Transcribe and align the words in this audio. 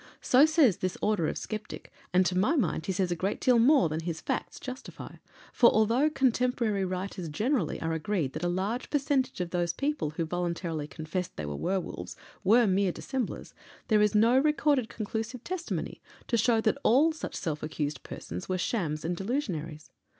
So 0.19 0.47
says 0.47 0.77
this 0.77 0.97
order 0.99 1.27
of 1.27 1.37
sceptic, 1.37 1.91
and, 2.11 2.25
to 2.25 2.35
my 2.35 2.55
mind, 2.55 2.87
he 2.87 2.91
says 2.91 3.11
a 3.11 3.15
great 3.15 3.39
deal 3.39 3.59
more 3.59 3.87
than 3.87 3.99
his 3.99 4.19
facts 4.19 4.59
justify; 4.59 5.17
for 5.53 5.69
although 5.69 6.09
contemporary 6.09 6.83
writers 6.83 7.29
generally 7.29 7.79
are 7.79 7.93
agreed 7.93 8.33
that 8.33 8.43
a 8.43 8.47
large 8.49 8.89
percentage 8.89 9.39
of 9.41 9.51
those 9.51 9.73
people 9.73 10.09
who 10.09 10.25
voluntarily 10.25 10.87
confessed 10.87 11.35
they 11.35 11.45
were 11.45 11.55
werwolves 11.55 12.15
were 12.43 12.65
mere 12.65 12.91
dissemblers, 12.91 13.53
there 13.89 14.01
is 14.01 14.15
no 14.15 14.39
recorded 14.39 14.89
conclusive 14.89 15.43
testimony 15.43 16.01
to 16.25 16.35
show 16.35 16.59
that 16.61 16.79
all 16.81 17.11
such 17.11 17.35
self 17.35 17.61
accused 17.61 18.01
persons 18.01 18.49
were 18.49 18.57
shams 18.57 19.05
and 19.05 19.15
delusionaries. 19.15 19.91